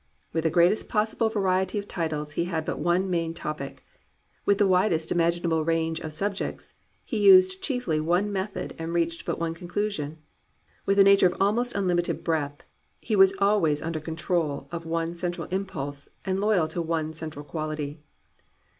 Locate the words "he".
2.31-2.45, 7.05-7.19, 12.99-13.15